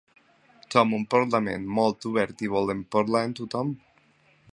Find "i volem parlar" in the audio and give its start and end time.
2.47-3.23